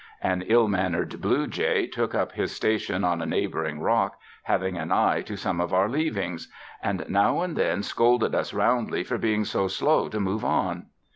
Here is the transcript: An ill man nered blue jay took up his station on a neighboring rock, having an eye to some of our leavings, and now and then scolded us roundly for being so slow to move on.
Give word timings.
An 0.23 0.41
ill 0.47 0.67
man 0.67 0.93
nered 0.93 1.21
blue 1.21 1.45
jay 1.45 1.85
took 1.85 2.15
up 2.15 2.31
his 2.31 2.51
station 2.51 3.03
on 3.03 3.21
a 3.21 3.25
neighboring 3.27 3.79
rock, 3.81 4.17
having 4.41 4.75
an 4.75 4.91
eye 4.91 5.21
to 5.27 5.35
some 5.37 5.61
of 5.61 5.75
our 5.75 5.87
leavings, 5.87 6.51
and 6.81 7.05
now 7.07 7.43
and 7.43 7.55
then 7.55 7.83
scolded 7.83 8.33
us 8.33 8.51
roundly 8.51 9.03
for 9.03 9.19
being 9.19 9.45
so 9.45 9.67
slow 9.67 10.09
to 10.09 10.19
move 10.19 10.43
on. 10.43 10.87